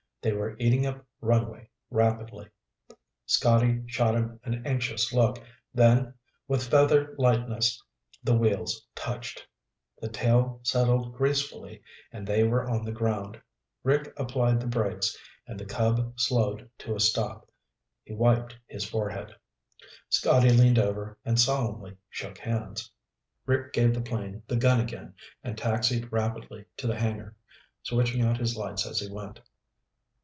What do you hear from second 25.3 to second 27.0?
and taxied rapidly to the